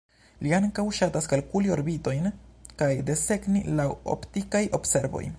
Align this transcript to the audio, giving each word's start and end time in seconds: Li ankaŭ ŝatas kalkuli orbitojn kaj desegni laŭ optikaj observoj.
Li 0.45 0.53
ankaŭ 0.59 0.85
ŝatas 0.99 1.27
kalkuli 1.33 1.73
orbitojn 1.75 2.25
kaj 2.81 2.89
desegni 3.11 3.61
laŭ 3.81 3.87
optikaj 4.15 4.63
observoj. 4.79 5.23